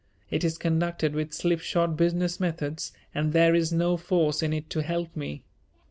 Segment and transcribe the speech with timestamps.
[0.31, 4.81] It is conducted with slipshod business methods and there is no force in it to
[4.81, 5.43] help me.